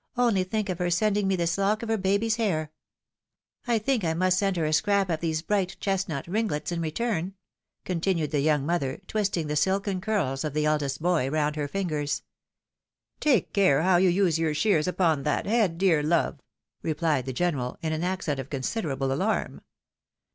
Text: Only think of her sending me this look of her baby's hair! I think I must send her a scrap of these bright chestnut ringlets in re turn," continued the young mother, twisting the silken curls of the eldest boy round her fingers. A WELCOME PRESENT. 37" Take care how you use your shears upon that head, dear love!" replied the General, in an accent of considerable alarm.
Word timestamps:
Only 0.17 0.43
think 0.43 0.67
of 0.69 0.79
her 0.79 0.89
sending 0.89 1.27
me 1.27 1.35
this 1.35 1.59
look 1.59 1.83
of 1.83 1.89
her 1.89 1.95
baby's 1.95 2.37
hair! 2.37 2.71
I 3.67 3.77
think 3.77 4.03
I 4.03 4.15
must 4.15 4.39
send 4.39 4.57
her 4.57 4.65
a 4.65 4.73
scrap 4.73 5.11
of 5.11 5.19
these 5.19 5.43
bright 5.43 5.77
chestnut 5.79 6.25
ringlets 6.25 6.71
in 6.71 6.81
re 6.81 6.89
turn," 6.89 7.35
continued 7.85 8.31
the 8.31 8.39
young 8.39 8.65
mother, 8.65 8.97
twisting 9.05 9.45
the 9.45 9.55
silken 9.55 10.01
curls 10.01 10.43
of 10.43 10.55
the 10.55 10.65
eldest 10.65 11.03
boy 11.03 11.29
round 11.29 11.55
her 11.55 11.67
fingers. 11.67 12.23
A 13.23 13.29
WELCOME 13.29 13.41
PRESENT. 13.53 13.53
37" 13.53 13.53
Take 13.53 13.53
care 13.53 13.81
how 13.83 13.97
you 13.97 14.09
use 14.09 14.39
your 14.39 14.55
shears 14.55 14.87
upon 14.87 15.21
that 15.21 15.45
head, 15.45 15.77
dear 15.77 16.01
love!" 16.01 16.41
replied 16.81 17.27
the 17.27 17.31
General, 17.31 17.77
in 17.83 17.93
an 17.93 18.03
accent 18.03 18.39
of 18.39 18.49
considerable 18.49 19.13
alarm. 19.13 19.61